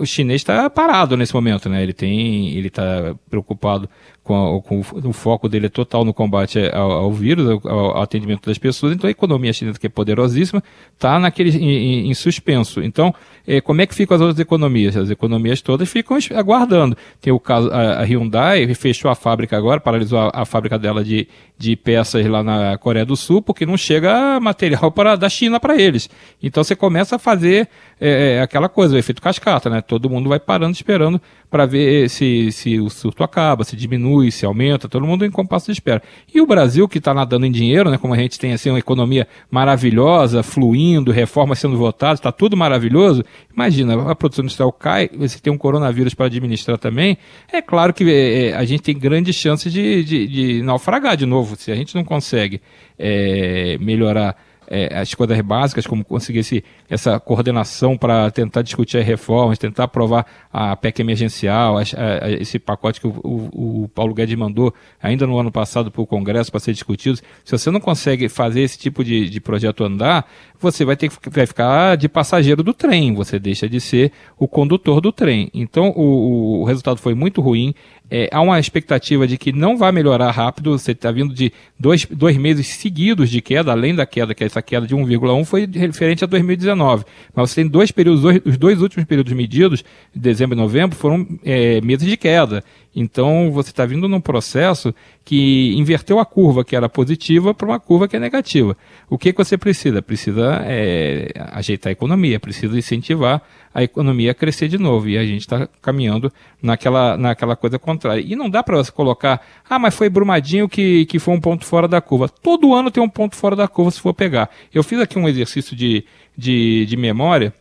[0.00, 1.82] O chinês está parado nesse momento, né?
[1.82, 3.88] Ele tem, ele está preocupado
[4.24, 8.02] com, a, com, o foco dele é total no combate ao, ao vírus, ao, ao,
[8.02, 8.94] atendimento das pessoas.
[8.94, 10.62] Então a economia chinesa, que é poderosíssima,
[10.94, 12.82] está naquele em, em, suspenso.
[12.82, 13.14] Então,
[13.46, 14.96] é, como é que ficam as outras economias?
[14.96, 16.96] As economias todas ficam aguardando.
[17.20, 21.04] Tem o caso, a, a Hyundai fechou a fábrica agora, paralisou a, a, fábrica dela
[21.04, 25.60] de, de peças lá na Coreia do Sul, porque não chega material para, da China
[25.60, 26.08] para eles.
[26.42, 27.68] Então você começa a fazer
[28.00, 29.82] é, aquela coisa, o efeito cascata, né?
[29.82, 34.44] Todo mundo vai parando, esperando para ver se, se o surto acaba, se diminui, se
[34.46, 36.02] aumenta, todo mundo em compasso de espera.
[36.32, 37.98] E o Brasil, que está nadando em dinheiro, né?
[37.98, 43.24] Como a gente tem assim uma economia maravilhosa, fluindo, reformas sendo votadas, está tudo maravilhoso.
[43.52, 47.18] Imagina, a produção industrial cai, você tem um coronavírus para administrar também.
[47.52, 51.26] É claro que é, é, a gente tem grandes chances de, de, de naufragar de
[51.26, 52.60] novo, se a gente não consegue
[52.98, 54.36] é, melhorar
[54.68, 59.84] é, as coisas básicas, como conseguir esse, essa coordenação para tentar discutir as reformas, tentar
[59.84, 64.72] aprovar a PEC emergencial, a, a, esse pacote que o, o, o, Paulo Guedes mandou
[65.02, 67.18] ainda no ano passado para o Congresso para ser discutido.
[67.44, 70.26] Se você não consegue fazer esse tipo de, de projeto andar,
[70.58, 74.48] você vai ter que vai ficar de passageiro do trem, você deixa de ser o
[74.48, 75.50] condutor do trem.
[75.52, 77.74] Então o, o resultado foi muito ruim.
[78.10, 80.78] É, há uma expectativa de que não vai melhorar rápido.
[80.78, 84.46] Você está vindo de dois, dois meses seguidos de queda, além da queda, que é
[84.46, 87.04] essa queda de 1,1 foi referente a 2019.
[87.34, 91.80] Mas você tem dois períodos, os dois últimos períodos medidos, dezembro e novembro, foram é,
[91.80, 92.62] meses de queda.
[92.94, 97.80] Então você está vindo num processo que inverteu a curva que era positiva para uma
[97.80, 98.76] curva que é negativa.
[99.10, 100.00] O que, que você precisa?
[100.00, 103.42] Precisa é, ajeitar a economia, precisa incentivar
[103.74, 105.08] a economia a crescer de novo.
[105.08, 108.22] E a gente está caminhando naquela, naquela coisa contrária.
[108.24, 111.64] E não dá para você colocar, ah, mas foi Brumadinho que, que foi um ponto
[111.64, 112.28] fora da curva.
[112.28, 114.48] Todo ano tem um ponto fora da curva se for pegar.
[114.72, 116.04] Eu fiz aqui um exercício de,
[116.36, 117.52] de, de memória.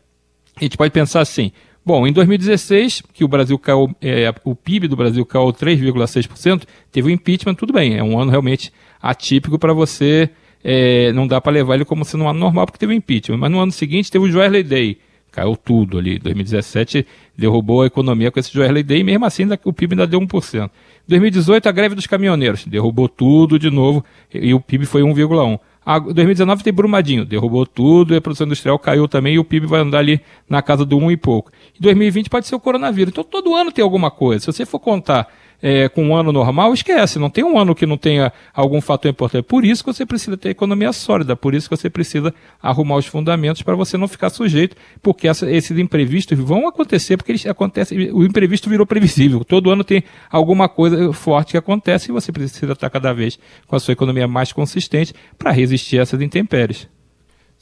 [0.56, 1.52] A gente pode pensar assim,
[1.86, 7.10] Bom, em 2016, que o Brasil caiu, é, o PIB do Brasil caiu 3,6%, teve
[7.10, 10.30] o impeachment, tudo bem, é um ano realmente atípico para você,
[10.64, 13.38] é, não dá para levar ele como sendo um ano normal porque teve o impeachment.
[13.38, 14.98] Mas no ano seguinte teve o Joesley Day,
[15.30, 16.18] caiu tudo ali.
[16.20, 17.06] 2017
[17.38, 20.70] derrubou a economia com esse Joesley Day, e mesmo assim o PIB ainda deu 1%.
[21.06, 25.60] 2018 a greve dos caminhoneiros, derrubou tudo de novo e o PIB foi 1,1%.
[25.86, 29.68] A 2019 tem Brumadinho, derrubou tudo, e a produção industrial caiu também, e o PIB
[29.68, 31.52] vai andar ali na casa do 1 e pouco.
[31.78, 33.12] Em 2020 pode ser o coronavírus.
[33.12, 34.40] Então todo ano tem alguma coisa.
[34.40, 35.28] Se você for contar
[35.64, 37.18] é, com um ano normal, esquece.
[37.18, 39.46] Não tem um ano que não tenha algum fator importante.
[39.46, 43.06] Por isso que você precisa ter economia sólida, por isso que você precisa arrumar os
[43.06, 48.12] fundamentos para você não ficar sujeito, porque essa, esses imprevistos vão acontecer, porque eles acontecem,
[48.12, 49.46] o imprevisto virou previsível.
[49.46, 53.78] Todo ano tem alguma coisa forte que acontece e você precisa estar cada vez com
[53.78, 56.90] a sua economia mais consistente para resistir a essas intempéries.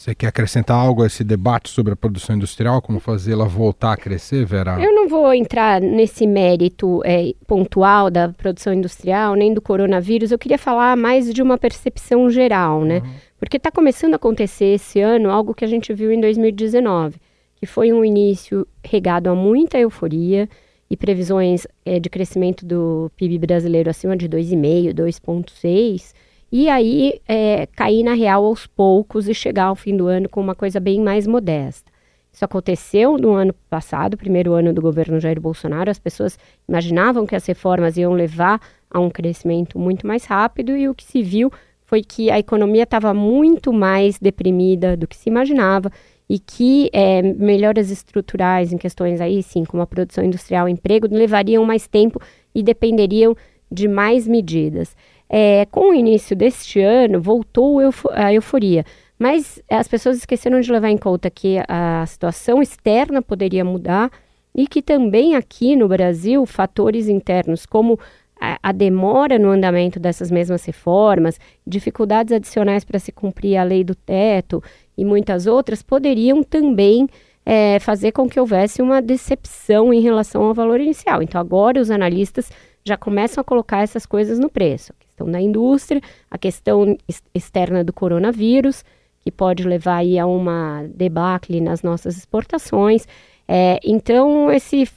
[0.01, 3.95] Você quer acrescentar algo a esse debate sobre a produção industrial, como fazê-la voltar a
[3.95, 4.81] crescer, Vera?
[4.81, 10.31] Eu não vou entrar nesse mérito é, pontual da produção industrial, nem do coronavírus.
[10.31, 12.97] Eu queria falar mais de uma percepção geral, né?
[12.97, 13.11] Uhum.
[13.37, 17.17] Porque está começando a acontecer esse ano algo que a gente viu em 2019,
[17.57, 20.49] que foi um início regado a muita euforia
[20.89, 26.11] e previsões é, de crescimento do PIB brasileiro acima de 2,5, 2,6,
[26.51, 30.41] e aí é, cair na real aos poucos e chegar ao fim do ano com
[30.41, 31.91] uma coisa bem mais modesta.
[32.33, 35.91] Isso aconteceu no ano passado, primeiro ano do governo Jair Bolsonaro.
[35.91, 38.59] As pessoas imaginavam que as reformas iam levar
[38.89, 41.51] a um crescimento muito mais rápido e o que se viu
[41.85, 45.91] foi que a economia estava muito mais deprimida do que se imaginava
[46.29, 51.05] e que é, melhoras estruturais em questões aí, sim, como a produção industrial e emprego,
[51.11, 52.21] levariam mais tempo
[52.55, 53.35] e dependeriam
[53.69, 54.95] de mais medidas.
[55.33, 57.79] É, com o início deste ano, voltou
[58.11, 58.83] a euforia.
[59.17, 64.11] Mas as pessoas esqueceram de levar em conta que a situação externa poderia mudar
[64.53, 67.97] e que também aqui no Brasil, fatores internos como
[68.41, 73.85] a, a demora no andamento dessas mesmas reformas, dificuldades adicionais para se cumprir a lei
[73.85, 74.61] do teto
[74.97, 77.07] e muitas outras, poderiam também
[77.45, 81.21] é, fazer com que houvesse uma decepção em relação ao valor inicial.
[81.21, 82.51] Então, agora os analistas
[82.83, 84.93] já começam a colocar essas coisas no preço.
[84.93, 86.97] A questão da indústria, a questão
[87.33, 88.83] externa do coronavírus
[89.23, 93.07] que pode levar aí a uma debacle nas nossas exportações.
[93.47, 94.89] É, então, esse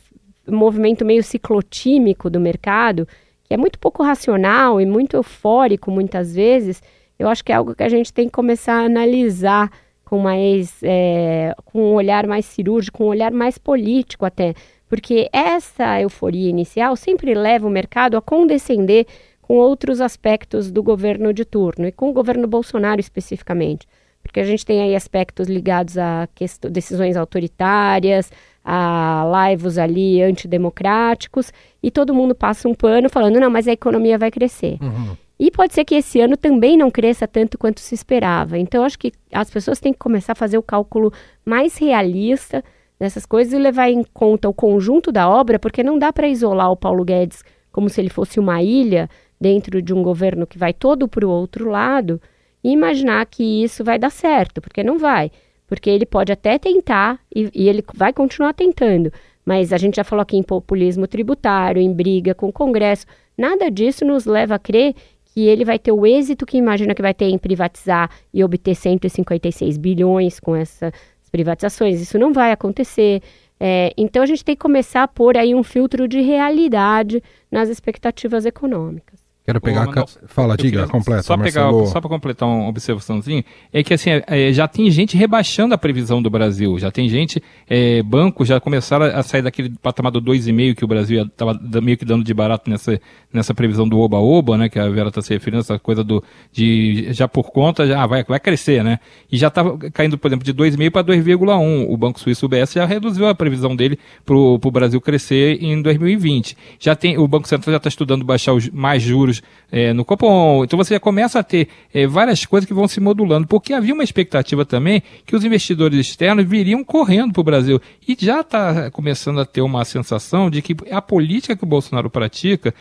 [0.46, 3.06] movimento meio ciclotímico do mercado,
[3.44, 6.82] que é muito pouco racional e muito eufórico muitas vezes,
[7.18, 9.70] eu acho que é algo que a gente tem que começar a analisar
[10.04, 14.54] com mais é, com um olhar mais cirúrgico, com um olhar mais político até,
[14.94, 19.08] porque essa euforia inicial sempre leva o mercado a condescender
[19.42, 23.88] com outros aspectos do governo de turno e com o governo Bolsonaro especificamente
[24.22, 26.26] porque a gente tem aí aspectos ligados a
[26.70, 28.32] decisões autoritárias,
[28.64, 31.52] a laivos ali antidemocráticos,
[31.82, 34.78] e todo mundo passa um pano falando, não, mas a economia vai crescer.
[34.80, 35.14] Uhum.
[35.38, 38.56] E pode ser que esse ano também não cresça tanto quanto se esperava.
[38.56, 41.12] Então, acho que as pessoas têm que começar a fazer o cálculo
[41.44, 42.64] mais realista
[42.98, 46.70] dessas coisas e levar em conta o conjunto da obra, porque não dá para isolar
[46.70, 49.08] o Paulo Guedes como se ele fosse uma ilha
[49.40, 52.20] dentro de um governo que vai todo para o outro lado
[52.62, 55.30] e imaginar que isso vai dar certo, porque não vai.
[55.66, 59.12] Porque ele pode até tentar e, e ele vai continuar tentando.
[59.44, 63.06] Mas a gente já falou aqui em populismo tributário, em briga com o Congresso.
[63.36, 64.94] Nada disso nos leva a crer
[65.26, 68.76] que ele vai ter o êxito que imagina que vai ter em privatizar e obter
[68.76, 70.92] 156 bilhões com essas
[71.34, 72.00] privatizações.
[72.00, 73.20] Isso não vai acontecer.
[73.58, 77.20] É, então a gente tem que começar a pôr aí um filtro de realidade
[77.50, 79.23] nas expectativas econômicas.
[79.46, 79.86] Quero pegar.
[79.86, 81.22] Ô, Fala, diga, completa.
[81.22, 85.74] Só, pegar, só para completar uma observaçãozinha, é que assim, é, já tem gente rebaixando
[85.74, 86.78] a previsão do Brasil.
[86.78, 90.88] Já tem gente, é, bancos já começaram a sair daquele patamar do 2,5 que o
[90.88, 92.98] Brasil estava meio que dando de barato nessa,
[93.30, 94.70] nessa previsão do Oba-Oba, né?
[94.70, 96.24] Que a Vera está se referindo, essa coisa do.
[96.50, 98.98] De, já por conta, já ah, vai, vai crescer, né?
[99.30, 101.86] E já estava caindo, por exemplo, de 2,5 para 2,1.
[101.90, 106.56] O Banco Suíço UBS já reduziu a previsão dele para o Brasil crescer em 2020.
[106.80, 109.33] Já tem, o Banco Central já está estudando baixar os mais juros
[109.70, 110.64] é, no Copom.
[110.64, 113.94] Então você já começa a ter é, várias coisas que vão se modulando, porque havia
[113.94, 117.80] uma expectativa também que os investidores externos viriam correndo para o Brasil.
[118.06, 122.10] E já está começando a ter uma sensação de que a política que o Bolsonaro
[122.10, 122.74] pratica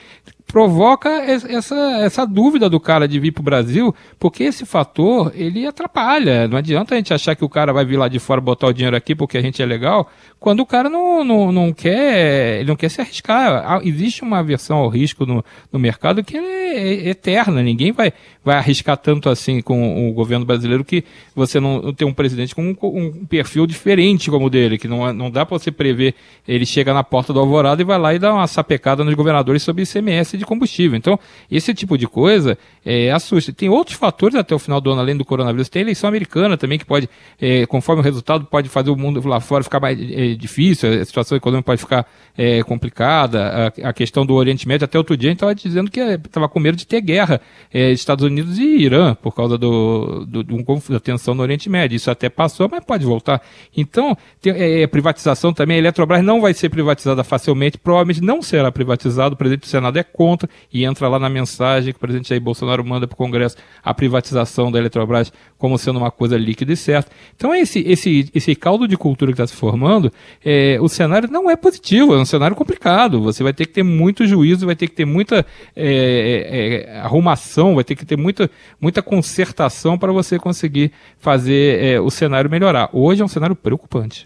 [0.53, 5.65] provoca essa, essa dúvida do cara de vir para o Brasil, porque esse fator ele
[5.65, 6.47] atrapalha.
[6.47, 8.73] Não adianta a gente achar que o cara vai vir lá de fora botar o
[8.73, 10.07] dinheiro aqui porque a gente é legal,
[10.39, 13.81] quando o cara não, não, não quer ele não quer se arriscar.
[13.83, 17.63] Existe uma aversão ao risco no, no mercado que é eterna.
[17.63, 18.13] Ninguém vai,
[18.45, 22.61] vai arriscar tanto assim com o governo brasileiro que você não tem um presidente com
[22.61, 26.13] um, um perfil diferente como o dele, que não, não dá para você prever.
[26.47, 29.63] Ele chega na porta do Alvorada e vai lá e dá uma sapecada nos governadores
[29.63, 30.97] sobre ICMS de combustível.
[30.97, 33.51] Então, esse tipo de coisa é, assusta.
[33.51, 35.69] Tem outros fatores até o final do ano, além do coronavírus.
[35.69, 37.09] Tem a eleição americana também, que pode,
[37.41, 41.05] é, conforme o resultado, pode fazer o mundo lá fora ficar mais é, difícil, a
[41.05, 42.05] situação econômica pode ficar
[42.37, 43.71] é, complicada.
[43.83, 46.49] A, a, questão do Oriente Médio, até outro dia, a gente estava dizendo que estava
[46.49, 47.39] com medo de ter guerra
[47.73, 51.95] é, Estados Unidos e Irã, por causa do, do, do, da tensão no Oriente Médio.
[51.95, 53.41] Isso até passou, mas pode voltar.
[53.75, 58.41] Então, tem, é, é, privatização também, a Eletrobras não vai ser privatizada facilmente, provavelmente não
[58.41, 60.32] será privatizado, o presidente do Senado é contra
[60.71, 63.93] e entra lá na mensagem que o presidente Jair Bolsonaro manda para o Congresso a
[63.93, 67.11] privatização da Eletrobras como sendo uma coisa líquida e certa.
[67.35, 70.11] Então, esse, esse, esse caldo de cultura que está se formando,
[70.43, 73.21] é, o cenário não é positivo, é um cenário complicado.
[73.21, 77.75] Você vai ter que ter muito juízo, vai ter que ter muita é, é, arrumação,
[77.75, 82.89] vai ter que ter muita, muita concertação para você conseguir fazer é, o cenário melhorar.
[82.91, 84.25] Hoje é um cenário preocupante.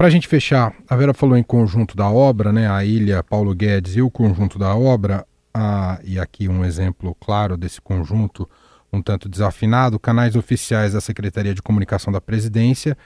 [0.00, 2.70] Para a gente fechar, a Vera falou em conjunto da obra, né?
[2.70, 5.26] A ilha Paulo Guedes e o conjunto da obra.
[5.52, 8.48] Ah, e aqui um exemplo claro desse conjunto,
[8.92, 12.96] um tanto desafinado, canais oficiais da Secretaria de Comunicação da Presidência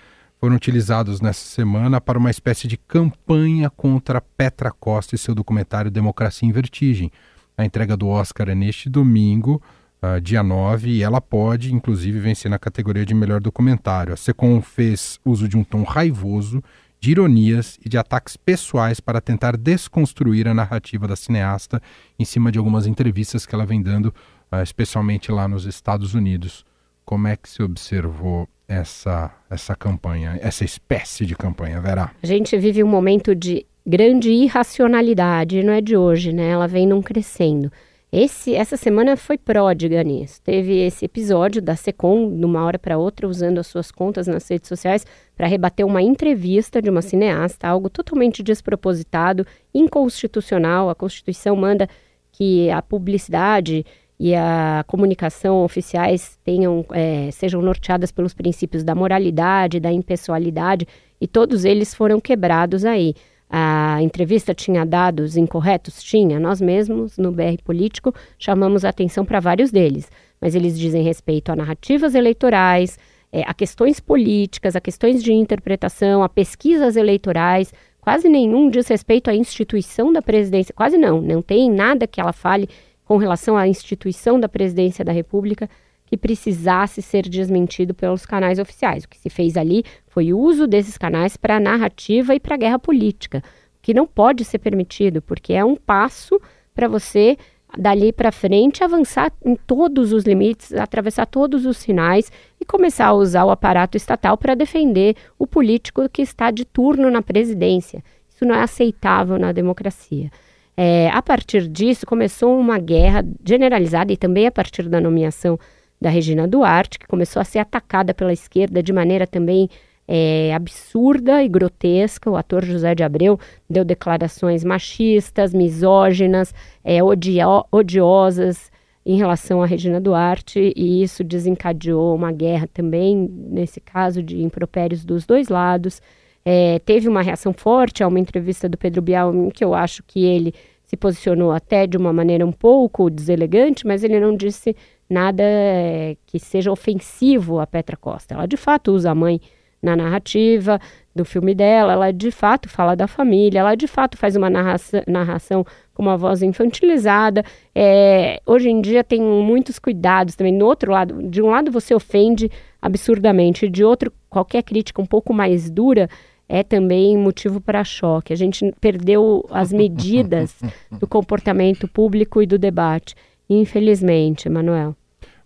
[0.44, 5.90] foram utilizados nessa semana para uma espécie de campanha contra Petra Costa e seu documentário
[5.90, 7.10] Democracia em Vertigem.
[7.56, 9.62] A entrega do Oscar é neste domingo,
[10.02, 14.12] uh, dia 9, e ela pode, inclusive, vencer na categoria de melhor documentário.
[14.12, 16.62] A Secom fez uso de um tom raivoso,
[17.04, 21.78] de ironias e de ataques pessoais para tentar desconstruir a narrativa da cineasta
[22.18, 24.06] em cima de algumas entrevistas que ela vem dando,
[24.50, 26.64] uh, especialmente lá nos Estados Unidos.
[27.04, 32.10] Como é que se observou essa, essa campanha, essa espécie de campanha, Verá?
[32.22, 36.48] A gente vive um momento de grande irracionalidade, não é de hoje, né?
[36.48, 37.70] Ela vem num crescendo.
[38.16, 40.40] Esse, essa semana foi pródiga nisso.
[40.40, 44.48] Teve esse episódio da Secom, de uma hora para outra, usando as suas contas nas
[44.48, 45.04] redes sociais
[45.36, 49.44] para rebater uma entrevista de uma cineasta, algo totalmente despropositado,
[49.74, 50.88] inconstitucional.
[50.88, 51.88] A Constituição manda
[52.30, 53.84] que a publicidade
[54.16, 60.86] e a comunicação oficiais tenham, é, sejam norteadas pelos princípios da moralidade, da impessoalidade,
[61.20, 63.12] e todos eles foram quebrados aí.
[63.56, 66.02] A entrevista tinha dados incorretos?
[66.02, 66.40] Tinha.
[66.40, 71.52] Nós mesmos, no BR Político, chamamos a atenção para vários deles, mas eles dizem respeito
[71.52, 72.98] a narrativas eleitorais,
[73.30, 77.72] é, a questões políticas, a questões de interpretação, a pesquisas eleitorais.
[78.00, 82.32] Quase nenhum diz respeito à instituição da presidência, quase não, não tem nada que ela
[82.32, 82.68] fale
[83.04, 85.70] com relação à instituição da presidência da República
[86.14, 89.02] que precisasse ser desmentido pelos canais oficiais.
[89.02, 92.78] O que se fez ali foi o uso desses canais para narrativa e para guerra
[92.78, 93.42] política,
[93.82, 96.40] que não pode ser permitido, porque é um passo
[96.72, 97.36] para você
[97.76, 103.12] dali para frente avançar em todos os limites, atravessar todos os sinais e começar a
[103.12, 108.04] usar o aparato estatal para defender o político que está de turno na presidência.
[108.32, 110.30] Isso não é aceitável na democracia.
[110.76, 115.58] É, a partir disso, começou uma guerra generalizada e também a partir da nomeação
[116.00, 119.68] da Regina Duarte, que começou a ser atacada pela esquerda de maneira também
[120.06, 122.30] é, absurda e grotesca.
[122.30, 123.38] O ator José de Abreu
[123.68, 128.70] deu declarações machistas, misóginas, é, odio odiosas
[129.06, 135.04] em relação a Regina Duarte, e isso desencadeou uma guerra também, nesse caso, de impropérios
[135.04, 136.00] dos dois lados.
[136.42, 140.24] É, teve uma reação forte a uma entrevista do Pedro Bial, que eu acho que
[140.24, 144.74] ele se posicionou até de uma maneira um pouco deselegante, mas ele não disse
[145.08, 148.34] nada é, que seja ofensivo a Petra Costa.
[148.34, 149.40] Ela de fato usa a mãe
[149.82, 150.80] na narrativa
[151.14, 155.02] do filme dela, ela de fato fala da família, ela de fato faz uma narração,
[155.06, 157.44] narração com uma voz infantilizada.
[157.74, 160.52] É, hoje em dia tem muitos cuidados também.
[160.52, 162.50] No outro lado, de um lado você ofende
[162.80, 166.08] absurdamente, de outro, qualquer crítica um pouco mais dura
[166.48, 168.32] é também motivo para choque.
[168.32, 170.54] A gente perdeu as medidas
[170.98, 173.14] do comportamento público e do debate,
[173.48, 174.96] infelizmente, Manuel.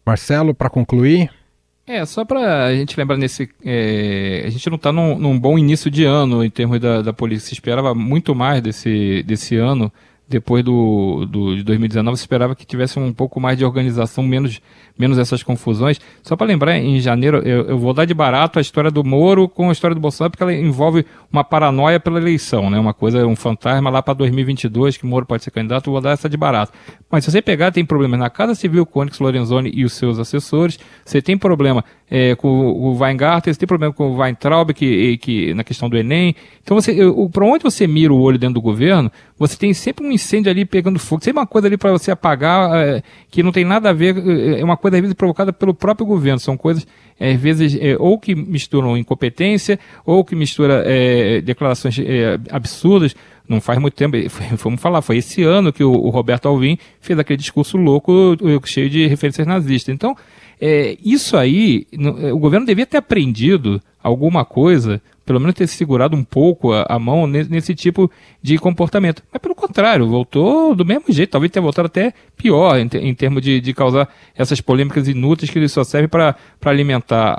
[0.04, 1.30] Marcelo, para concluir.
[1.86, 3.48] É, só para a gente lembrar nesse.
[3.64, 7.12] É, a gente não está num, num, bom início de ano em termos da, da
[7.14, 7.48] polícia.
[7.48, 9.90] Se esperava muito mais desse, desse ano
[10.28, 14.60] depois do, do, de 2019, se esperava que tivesse um pouco mais de organização, menos,
[14.98, 15.98] menos essas confusões.
[16.22, 19.48] Só para lembrar, em janeiro, eu, eu, vou dar de barato a história do Moro
[19.48, 22.78] com a história do Bolsonaro, porque ela envolve uma paranoia pela eleição, né?
[22.78, 26.10] Uma coisa, um fantasma lá para 2022, que Moro pode ser candidato, eu vou dar
[26.10, 26.72] essa de barato.
[27.10, 30.18] Mas se você pegar, tem problemas na Casa Civil com Onyx Lorenzoni e os seus
[30.18, 35.16] assessores, você tem problema é, com o Weingarten, você tem problema com o Weintraub, que,
[35.18, 36.34] que, na questão do Enem.
[36.62, 36.94] Então, você,
[37.32, 40.64] para onde você mira o olho dentro do governo, você tem sempre um incêndio ali
[40.64, 43.92] pegando fogo, sempre uma coisa ali para você apagar é, que não tem nada a
[43.92, 46.40] ver, é, é uma coisa às vezes provocada pelo próprio governo.
[46.40, 46.86] São coisas,
[47.20, 53.14] é, às vezes, é, ou que misturam incompetência, ou que mistura é, declarações é, absurdas.
[53.48, 54.16] Não faz muito tempo,
[54.62, 58.90] vamos falar, foi esse ano que o, o Roberto Alvim fez aquele discurso louco, cheio
[58.90, 59.94] de referências nazistas.
[59.94, 60.16] Então,
[60.60, 61.86] é, isso aí,
[62.32, 66.98] o governo devia ter aprendido alguma coisa pelo menos ter segurado um pouco a, a
[66.98, 68.10] mão nesse, nesse, tipo
[68.42, 69.22] de comportamento.
[69.30, 73.42] Mas pelo contrário, voltou do mesmo jeito, talvez tenha voltado até pior em, em termos
[73.42, 77.34] de, de, causar essas polêmicas inúteis que ele só serve para alimentar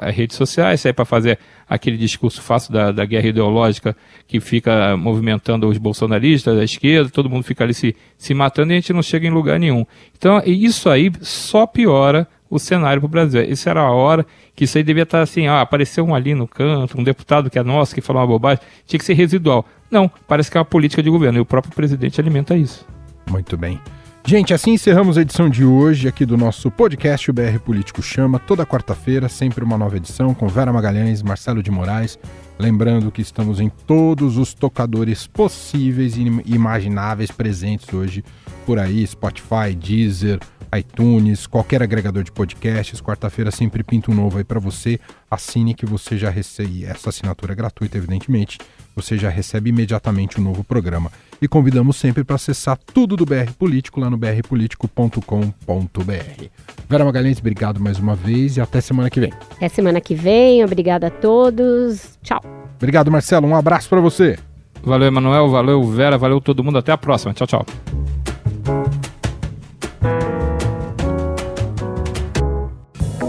[0.00, 3.94] as redes sociais, serve para fazer aquele discurso fácil da, da guerra ideológica
[4.26, 8.76] que fica movimentando os bolsonaristas, a esquerda, todo mundo fica ali se, se matando e
[8.76, 9.84] a gente não chega em lugar nenhum.
[10.16, 13.42] Então, isso aí só piora o cenário para o Brasil.
[13.42, 16.46] Isso era a hora que isso aí devia estar assim, ah, apareceu um ali no
[16.46, 19.64] canto, um deputado que é nosso, que falou uma bobagem, tinha que ser residual.
[19.90, 22.86] Não, parece que é uma política de governo e o próprio presidente alimenta isso.
[23.30, 23.80] Muito bem.
[24.28, 28.38] Gente, assim encerramos a edição de hoje aqui do nosso podcast, o BR Político Chama,
[28.38, 32.18] toda quarta-feira, sempre uma nova edição com Vera Magalhães, Marcelo de Moraes.
[32.58, 38.22] Lembrando que estamos em todos os tocadores possíveis e imagináveis presentes hoje
[38.66, 40.40] por aí, Spotify, Deezer,
[40.76, 43.00] iTunes, qualquer agregador de podcasts.
[43.00, 44.98] Quarta-feira sempre pinta um novo aí para você.
[45.30, 46.84] Assine que você já recebe.
[46.84, 48.58] Essa assinatura é gratuita, evidentemente.
[48.94, 51.10] Você já recebe imediatamente o um novo programa.
[51.40, 56.44] E convidamos sempre para acessar tudo do BR Político lá no brpolitico.com.br.
[56.88, 59.32] Vera Magalhães, obrigado mais uma vez e até semana que vem.
[59.52, 62.18] Até semana que vem, obrigado a todos.
[62.22, 62.40] Tchau.
[62.76, 63.46] Obrigado, Marcelo.
[63.46, 64.38] Um abraço para você.
[64.82, 65.48] Valeu, Emanuel.
[65.48, 66.16] Valeu, Vera.
[66.16, 66.78] Valeu todo mundo.
[66.78, 67.34] Até a próxima.
[67.34, 67.66] Tchau, tchau.